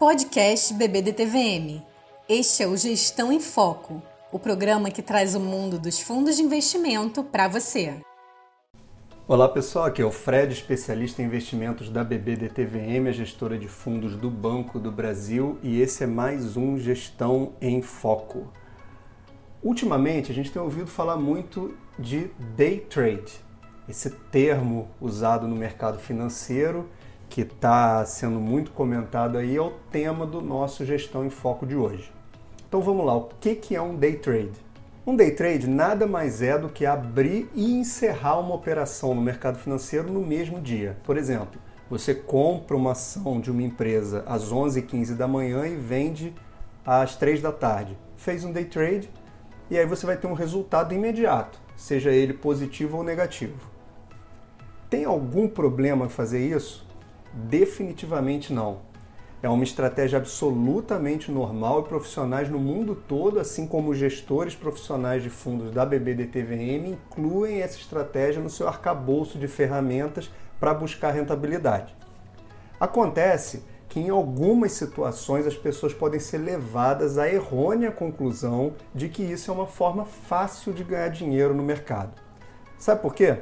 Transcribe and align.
Podcast 0.00 0.72
BBDTVM. 0.72 1.82
Este 2.26 2.62
é 2.62 2.66
o 2.66 2.74
Gestão 2.74 3.30
em 3.30 3.38
Foco, 3.38 4.02
o 4.32 4.38
programa 4.38 4.90
que 4.90 5.02
traz 5.02 5.34
o 5.34 5.40
mundo 5.40 5.78
dos 5.78 6.00
fundos 6.00 6.38
de 6.38 6.42
investimento 6.42 7.22
para 7.22 7.46
você. 7.46 8.00
Olá 9.28 9.46
pessoal, 9.46 9.84
aqui 9.84 10.00
é 10.00 10.04
o 10.06 10.10
Fred, 10.10 10.54
especialista 10.54 11.20
em 11.20 11.26
investimentos 11.26 11.90
da 11.90 12.02
BBDTVM, 12.02 13.08
a 13.08 13.12
gestora 13.12 13.58
de 13.58 13.68
fundos 13.68 14.16
do 14.16 14.30
Banco 14.30 14.78
do 14.78 14.90
Brasil, 14.90 15.58
e 15.62 15.82
esse 15.82 16.02
é 16.02 16.06
mais 16.06 16.56
um 16.56 16.78
Gestão 16.78 17.52
em 17.60 17.82
Foco. 17.82 18.50
Ultimamente 19.62 20.32
a 20.32 20.34
gente 20.34 20.50
tem 20.50 20.62
ouvido 20.62 20.86
falar 20.86 21.18
muito 21.18 21.76
de 21.98 22.30
day 22.56 22.80
trade, 22.80 23.34
esse 23.86 24.08
termo 24.08 24.88
usado 24.98 25.46
no 25.46 25.54
mercado 25.54 25.98
financeiro 25.98 26.88
que 27.30 27.42
está 27.42 28.04
sendo 28.04 28.40
muito 28.40 28.72
comentado 28.72 29.38
aí 29.38 29.56
é 29.56 29.62
o 29.62 29.70
tema 29.90 30.26
do 30.26 30.42
nosso 30.42 30.84
Gestão 30.84 31.24
em 31.24 31.30
Foco 31.30 31.64
de 31.64 31.76
hoje. 31.76 32.12
Então 32.68 32.82
vamos 32.82 33.06
lá, 33.06 33.16
o 33.16 33.30
que, 33.40 33.54
que 33.54 33.76
é 33.76 33.80
um 33.80 33.94
day 33.94 34.16
trade? 34.16 34.50
Um 35.06 35.14
day 35.14 35.30
trade 35.30 35.68
nada 35.68 36.08
mais 36.08 36.42
é 36.42 36.58
do 36.58 36.68
que 36.68 36.84
abrir 36.84 37.48
e 37.54 37.72
encerrar 37.78 38.40
uma 38.40 38.54
operação 38.54 39.14
no 39.14 39.22
mercado 39.22 39.58
financeiro 39.58 40.12
no 40.12 40.20
mesmo 40.20 40.60
dia. 40.60 40.98
Por 41.04 41.16
exemplo, 41.16 41.60
você 41.88 42.12
compra 42.12 42.76
uma 42.76 42.92
ação 42.92 43.40
de 43.40 43.50
uma 43.50 43.62
empresa 43.62 44.24
às 44.26 44.52
11h15 44.52 45.14
da 45.14 45.28
manhã 45.28 45.66
e 45.66 45.76
vende 45.76 46.34
às 46.84 47.14
3 47.14 47.40
da 47.40 47.52
tarde. 47.52 47.96
Fez 48.16 48.44
um 48.44 48.52
day 48.52 48.64
trade 48.64 49.08
e 49.70 49.78
aí 49.78 49.86
você 49.86 50.04
vai 50.04 50.16
ter 50.16 50.26
um 50.26 50.34
resultado 50.34 50.92
imediato, 50.92 51.60
seja 51.76 52.10
ele 52.10 52.34
positivo 52.34 52.96
ou 52.96 53.04
negativo. 53.04 53.70
Tem 54.88 55.04
algum 55.04 55.46
problema 55.46 56.06
em 56.06 56.10
fazer 56.10 56.44
isso? 56.44 56.89
Definitivamente 57.32 58.52
não. 58.52 58.90
É 59.42 59.48
uma 59.48 59.64
estratégia 59.64 60.18
absolutamente 60.18 61.30
normal 61.30 61.80
e 61.80 61.88
profissionais 61.88 62.50
no 62.50 62.58
mundo 62.58 62.94
todo, 62.94 63.40
assim 63.40 63.66
como 63.66 63.94
gestores 63.94 64.54
profissionais 64.54 65.22
de 65.22 65.30
fundos 65.30 65.70
da 65.70 65.86
BBDTVM, 65.86 66.90
incluem 66.90 67.62
essa 67.62 67.78
estratégia 67.78 68.42
no 68.42 68.50
seu 68.50 68.68
arcabouço 68.68 69.38
de 69.38 69.48
ferramentas 69.48 70.30
para 70.58 70.74
buscar 70.74 71.12
rentabilidade. 71.12 71.96
Acontece 72.78 73.64
que 73.88 73.98
em 73.98 74.10
algumas 74.10 74.72
situações 74.72 75.46
as 75.46 75.56
pessoas 75.56 75.94
podem 75.94 76.20
ser 76.20 76.38
levadas 76.38 77.16
à 77.16 77.26
errônea 77.28 77.90
conclusão 77.90 78.74
de 78.94 79.08
que 79.08 79.22
isso 79.22 79.50
é 79.50 79.54
uma 79.54 79.66
forma 79.66 80.04
fácil 80.04 80.72
de 80.72 80.84
ganhar 80.84 81.08
dinheiro 81.08 81.54
no 81.54 81.62
mercado. 81.62 82.12
Sabe 82.78 83.00
por 83.00 83.14
quê? 83.14 83.38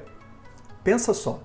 Pensa 0.84 1.12
só 1.12 1.40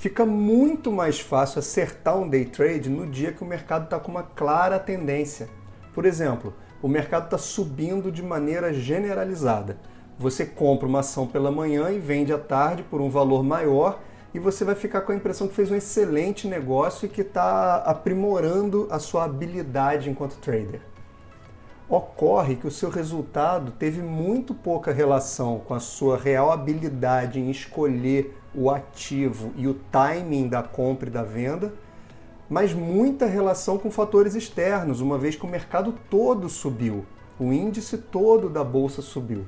fica 0.00 0.24
muito 0.24 0.90
mais 0.90 1.20
fácil 1.20 1.58
acertar 1.58 2.16
um 2.16 2.26
day 2.26 2.46
trade 2.46 2.88
no 2.88 3.06
dia 3.06 3.32
que 3.32 3.42
o 3.42 3.46
mercado 3.46 3.84
está 3.84 4.00
com 4.00 4.10
uma 4.10 4.22
clara 4.22 4.78
tendência. 4.78 5.46
Por 5.92 6.06
exemplo, 6.06 6.54
o 6.80 6.88
mercado 6.88 7.24
está 7.24 7.36
subindo 7.36 8.10
de 8.10 8.22
maneira 8.22 8.72
generalizada. 8.72 9.76
Você 10.18 10.46
compra 10.46 10.88
uma 10.88 11.00
ação 11.00 11.26
pela 11.26 11.50
manhã 11.50 11.90
e 11.90 11.98
vende 11.98 12.32
à 12.32 12.38
tarde 12.38 12.82
por 12.82 13.02
um 13.02 13.10
valor 13.10 13.42
maior 13.42 14.00
e 14.32 14.38
você 14.38 14.64
vai 14.64 14.74
ficar 14.74 15.02
com 15.02 15.12
a 15.12 15.14
impressão 15.14 15.46
que 15.46 15.54
fez 15.54 15.70
um 15.70 15.76
excelente 15.76 16.48
negócio 16.48 17.04
e 17.04 17.08
que 17.10 17.20
está 17.20 17.76
aprimorando 17.84 18.88
a 18.90 18.98
sua 18.98 19.24
habilidade 19.24 20.08
enquanto 20.08 20.38
trader. 20.38 20.80
Ocorre 21.90 22.54
que 22.54 22.68
o 22.68 22.70
seu 22.70 22.88
resultado 22.88 23.72
teve 23.72 24.00
muito 24.00 24.54
pouca 24.54 24.92
relação 24.92 25.58
com 25.58 25.74
a 25.74 25.80
sua 25.80 26.16
real 26.16 26.52
habilidade 26.52 27.40
em 27.40 27.50
escolher 27.50 28.40
o 28.54 28.70
ativo 28.70 29.50
e 29.56 29.66
o 29.66 29.74
timing 29.90 30.46
da 30.46 30.62
compra 30.62 31.08
e 31.08 31.12
da 31.12 31.24
venda, 31.24 31.74
mas 32.48 32.72
muita 32.72 33.26
relação 33.26 33.76
com 33.76 33.90
fatores 33.90 34.36
externos, 34.36 35.00
uma 35.00 35.18
vez 35.18 35.34
que 35.34 35.44
o 35.44 35.48
mercado 35.48 35.92
todo 36.08 36.48
subiu, 36.48 37.04
o 37.40 37.52
índice 37.52 37.98
todo 37.98 38.48
da 38.48 38.62
bolsa 38.62 39.02
subiu. 39.02 39.44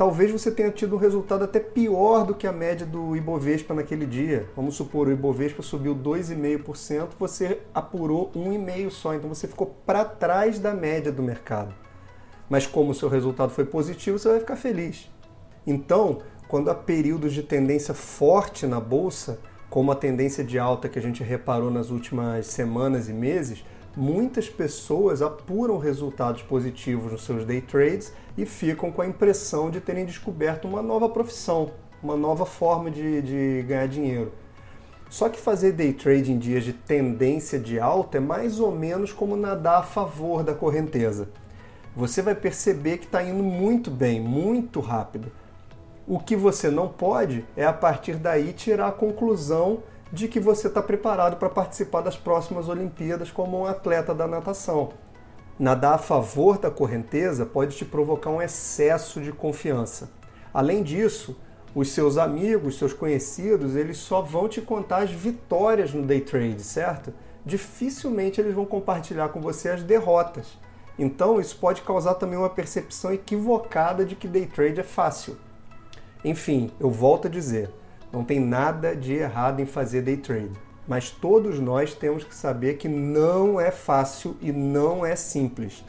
Talvez 0.00 0.30
você 0.30 0.50
tenha 0.50 0.70
tido 0.70 0.96
um 0.96 0.98
resultado 0.98 1.44
até 1.44 1.60
pior 1.60 2.24
do 2.24 2.34
que 2.34 2.46
a 2.46 2.52
média 2.52 2.86
do 2.86 3.14
Ibovespa 3.14 3.74
naquele 3.74 4.06
dia. 4.06 4.48
Vamos 4.56 4.74
supor, 4.74 5.08
o 5.08 5.12
Ibovespa 5.12 5.62
subiu 5.62 5.94
2,5%, 5.94 7.08
você 7.18 7.60
apurou 7.74 8.32
1,5% 8.34 8.88
só, 8.88 9.14
então 9.14 9.28
você 9.28 9.46
ficou 9.46 9.76
para 9.84 10.02
trás 10.06 10.58
da 10.58 10.72
média 10.72 11.12
do 11.12 11.22
mercado. 11.22 11.74
Mas 12.48 12.66
como 12.66 12.92
o 12.92 12.94
seu 12.94 13.10
resultado 13.10 13.50
foi 13.50 13.66
positivo, 13.66 14.18
você 14.18 14.30
vai 14.30 14.40
ficar 14.40 14.56
feliz. 14.56 15.10
Então, 15.66 16.22
quando 16.48 16.70
há 16.70 16.74
períodos 16.74 17.34
de 17.34 17.42
tendência 17.42 17.92
forte 17.92 18.66
na 18.66 18.80
bolsa, 18.80 19.38
como 19.68 19.92
a 19.92 19.94
tendência 19.94 20.42
de 20.42 20.58
alta 20.58 20.88
que 20.88 20.98
a 20.98 21.02
gente 21.02 21.22
reparou 21.22 21.70
nas 21.70 21.90
últimas 21.90 22.46
semanas 22.46 23.10
e 23.10 23.12
meses, 23.12 23.62
muitas 23.96 24.48
pessoas 24.48 25.20
apuram 25.20 25.78
resultados 25.78 26.42
positivos 26.42 27.12
nos 27.12 27.24
seus 27.24 27.44
day 27.44 27.60
trades 27.60 28.12
e 28.36 28.46
ficam 28.46 28.90
com 28.92 29.02
a 29.02 29.06
impressão 29.06 29.70
de 29.70 29.80
terem 29.80 30.06
descoberto 30.06 30.66
uma 30.68 30.82
nova 30.82 31.08
profissão, 31.08 31.70
uma 32.02 32.16
nova 32.16 32.46
forma 32.46 32.90
de, 32.90 33.22
de 33.22 33.64
ganhar 33.66 33.88
dinheiro. 33.88 34.32
Só 35.08 35.28
que 35.28 35.40
fazer 35.40 35.72
day 35.72 35.92
trade 35.92 36.30
em 36.30 36.38
dias 36.38 36.62
de 36.62 36.72
tendência 36.72 37.58
de 37.58 37.80
alta 37.80 38.18
é 38.18 38.20
mais 38.20 38.60
ou 38.60 38.70
menos 38.70 39.12
como 39.12 39.36
nadar 39.36 39.80
a 39.80 39.82
favor 39.82 40.44
da 40.44 40.54
correnteza. 40.54 41.28
Você 41.96 42.22
vai 42.22 42.36
perceber 42.36 42.98
que 42.98 43.06
está 43.06 43.20
indo 43.20 43.42
muito 43.42 43.90
bem, 43.90 44.20
muito 44.20 44.78
rápido. 44.78 45.32
O 46.06 46.20
que 46.20 46.36
você 46.36 46.70
não 46.70 46.86
pode 46.86 47.44
é 47.56 47.66
a 47.66 47.72
partir 47.72 48.14
daí 48.14 48.52
tirar 48.52 48.86
a 48.86 48.92
conclusão 48.92 49.82
de 50.12 50.26
que 50.26 50.40
você 50.40 50.66
está 50.66 50.82
preparado 50.82 51.36
para 51.36 51.48
participar 51.48 52.00
das 52.00 52.16
próximas 52.16 52.68
Olimpíadas 52.68 53.30
como 53.30 53.60
um 53.60 53.66
atleta 53.66 54.14
da 54.14 54.26
natação. 54.26 54.90
Nadar 55.58 55.94
a 55.94 55.98
favor 55.98 56.58
da 56.58 56.70
correnteza 56.70 57.44
pode 57.44 57.76
te 57.76 57.84
provocar 57.84 58.30
um 58.30 58.42
excesso 58.42 59.20
de 59.20 59.30
confiança. 59.30 60.10
Além 60.52 60.82
disso, 60.82 61.36
os 61.74 61.90
seus 61.92 62.16
amigos, 62.18 62.78
seus 62.78 62.92
conhecidos, 62.92 63.76
eles 63.76 63.98
só 63.98 64.20
vão 64.20 64.48
te 64.48 64.60
contar 64.60 65.02
as 65.02 65.10
vitórias 65.10 65.92
no 65.92 66.02
day 66.02 66.20
trade, 66.20 66.62
certo? 66.62 67.12
Dificilmente 67.44 68.40
eles 68.40 68.54
vão 68.54 68.64
compartilhar 68.64 69.28
com 69.28 69.40
você 69.40 69.68
as 69.68 69.82
derrotas. 69.82 70.58
Então, 70.98 71.40
isso 71.40 71.56
pode 71.56 71.82
causar 71.82 72.14
também 72.14 72.38
uma 72.38 72.50
percepção 72.50 73.12
equivocada 73.12 74.04
de 74.04 74.16
que 74.16 74.26
day 74.26 74.46
trade 74.46 74.80
é 74.80 74.82
fácil. 74.82 75.36
Enfim, 76.24 76.70
eu 76.78 76.90
volto 76.90 77.28
a 77.28 77.30
dizer, 77.30 77.70
não 78.12 78.24
tem 78.24 78.40
nada 78.40 78.94
de 78.94 79.14
errado 79.14 79.60
em 79.60 79.66
fazer 79.66 80.02
day 80.02 80.16
trade, 80.16 80.52
mas 80.86 81.10
todos 81.10 81.60
nós 81.60 81.94
temos 81.94 82.24
que 82.24 82.34
saber 82.34 82.74
que 82.74 82.88
não 82.88 83.60
é 83.60 83.70
fácil 83.70 84.36
e 84.40 84.50
não 84.50 85.06
é 85.06 85.14
simples. 85.14 85.84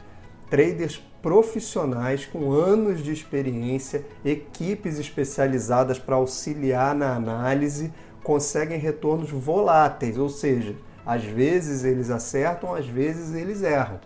Traders 0.48 1.02
profissionais 1.20 2.26
com 2.26 2.52
anos 2.52 3.02
de 3.02 3.12
experiência, 3.12 4.04
equipes 4.24 4.98
especializadas 4.98 5.98
para 5.98 6.16
auxiliar 6.16 6.94
na 6.94 7.14
análise, 7.14 7.92
conseguem 8.22 8.78
retornos 8.78 9.30
voláteis, 9.30 10.18
ou 10.18 10.28
seja, 10.28 10.76
às 11.04 11.24
vezes 11.24 11.84
eles 11.84 12.10
acertam, 12.10 12.74
às 12.74 12.86
vezes 12.86 13.34
eles 13.34 13.62
erram. 13.62 14.00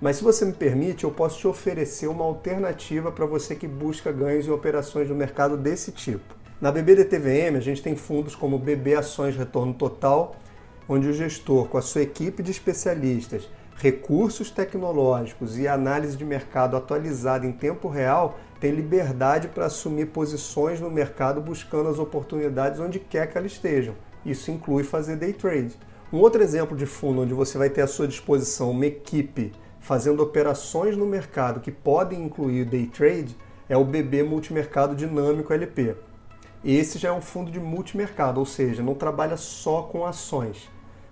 Mas 0.00 0.16
se 0.16 0.24
você 0.24 0.44
me 0.46 0.52
permite, 0.52 1.04
eu 1.04 1.10
posso 1.10 1.38
te 1.38 1.46
oferecer 1.46 2.06
uma 2.06 2.24
alternativa 2.24 3.12
para 3.12 3.26
você 3.26 3.54
que 3.54 3.68
busca 3.68 4.10
ganhos 4.10 4.46
em 4.46 4.50
operações 4.50 5.08
no 5.08 5.14
mercado 5.14 5.58
desse 5.58 5.92
tipo. 5.92 6.39
Na 6.60 6.70
BBDTVM, 6.70 7.56
a 7.56 7.60
gente 7.60 7.82
tem 7.82 7.96
fundos 7.96 8.34
como 8.34 8.58
BB 8.58 8.94
Ações 8.94 9.34
Retorno 9.34 9.72
Total, 9.72 10.36
onde 10.86 11.08
o 11.08 11.12
gestor, 11.14 11.68
com 11.68 11.78
a 11.78 11.82
sua 11.82 12.02
equipe 12.02 12.42
de 12.42 12.50
especialistas, 12.50 13.48
recursos 13.76 14.50
tecnológicos 14.50 15.56
e 15.56 15.66
análise 15.66 16.18
de 16.18 16.24
mercado 16.24 16.76
atualizada 16.76 17.46
em 17.46 17.52
tempo 17.52 17.88
real, 17.88 18.38
tem 18.60 18.72
liberdade 18.72 19.48
para 19.48 19.64
assumir 19.64 20.08
posições 20.08 20.78
no 20.78 20.90
mercado 20.90 21.40
buscando 21.40 21.88
as 21.88 21.98
oportunidades 21.98 22.78
onde 22.78 22.98
quer 22.98 23.26
que 23.32 23.38
elas 23.38 23.52
estejam. 23.52 23.94
Isso 24.22 24.50
inclui 24.50 24.84
fazer 24.84 25.16
day 25.16 25.32
trade. 25.32 25.78
Um 26.12 26.18
outro 26.18 26.42
exemplo 26.42 26.76
de 26.76 26.84
fundo 26.84 27.22
onde 27.22 27.32
você 27.32 27.56
vai 27.56 27.70
ter 27.70 27.80
à 27.80 27.86
sua 27.86 28.06
disposição 28.06 28.72
uma 28.72 28.84
equipe 28.84 29.50
fazendo 29.80 30.22
operações 30.22 30.94
no 30.94 31.06
mercado 31.06 31.60
que 31.60 31.72
podem 31.72 32.22
incluir 32.22 32.66
day 32.66 32.84
trade 32.84 33.34
é 33.66 33.78
o 33.78 33.84
BB 33.84 34.24
Multimercado 34.24 34.94
Dinâmico 34.94 35.54
LP. 35.54 35.96
Esse 36.64 36.98
já 36.98 37.08
é 37.08 37.12
um 37.12 37.22
fundo 37.22 37.50
de 37.50 37.58
multimercado, 37.58 38.38
ou 38.38 38.44
seja, 38.44 38.82
não 38.82 38.94
trabalha 38.94 39.36
só 39.38 39.82
com 39.82 40.04
ações, 40.04 40.68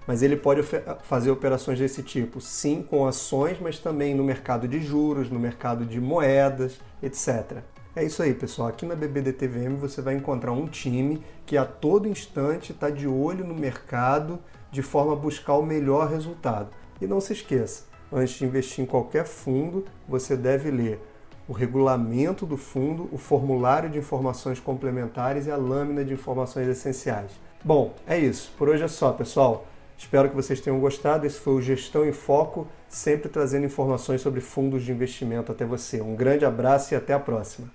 mas 0.07 0.23
ele 0.23 0.37
pode 0.37 0.63
fazer 1.05 1.31
operações 1.31 1.79
desse 1.79 2.03
tipo, 2.03 2.39
sim, 2.39 2.83
com 2.83 3.07
ações, 3.07 3.59
mas 3.59 3.79
também 3.79 4.15
no 4.15 4.23
mercado 4.23 4.69
de 4.69 4.79
juros, 4.79 5.31
no 5.31 5.39
mercado 5.39 5.87
de 5.87 5.99
moedas, 5.99 6.79
etc. 7.03 7.63
É 7.97 8.05
isso 8.05 8.23
aí, 8.23 8.35
pessoal. 8.35 8.69
Aqui 8.69 8.85
na 8.85 8.95
BBDTVM 8.95 9.77
você 9.77 10.03
vai 10.03 10.15
encontrar 10.15 10.53
um 10.53 10.67
time 10.67 11.23
que 11.47 11.57
a 11.57 11.65
todo 11.65 12.07
instante 12.07 12.73
está 12.73 12.91
de 12.91 13.09
olho 13.09 13.45
no 13.45 13.55
mercado 13.55 14.39
de 14.71 14.83
forma 14.83 15.15
a 15.15 15.17
buscar 15.17 15.55
o 15.55 15.65
melhor 15.65 16.09
resultado. 16.09 16.69
E 17.01 17.07
não 17.07 17.21
se 17.23 17.33
esqueça, 17.33 17.85
antes 18.13 18.35
de 18.35 18.45
investir 18.45 18.85
em 18.85 18.87
qualquer 18.87 19.25
fundo, 19.25 19.87
você 20.07 20.37
deve 20.37 20.71
ler 20.71 21.01
o 21.49 21.53
regulamento 21.53 22.45
do 22.45 22.59
fundo, 22.59 23.09
o 23.11 23.17
formulário 23.17 23.89
de 23.89 23.99
informações 23.99 24.61
complementares 24.61 25.47
e 25.47 25.51
a 25.51 25.57
lâmina 25.57 26.05
de 26.05 26.13
informações 26.13 26.69
essenciais. 26.69 27.31
Bom, 27.65 27.95
é 28.07 28.19
isso. 28.19 28.53
Por 28.59 28.69
hoje 28.69 28.85
é 28.85 28.89
só, 28.89 29.13
pessoal. 29.13 29.67
Espero 29.97 30.29
que 30.29 30.37
vocês 30.37 30.61
tenham 30.61 30.79
gostado. 30.79 31.27
Esse 31.27 31.41
foi 31.41 31.55
o 31.55 31.63
Gestão 31.63 32.07
em 32.07 32.13
Foco, 32.13 32.69
sempre 32.87 33.29
trazendo 33.29 33.67
informações 33.67 34.21
sobre 34.21 34.41
fundos 34.41 34.85
de 34.85 34.93
investimento 34.93 35.51
até 35.51 35.65
você. 35.65 36.01
Um 36.03 36.15
grande 36.15 36.45
abraço 36.45 36.93
e 36.93 36.97
até 36.97 37.15
a 37.15 37.19
próxima. 37.19 37.69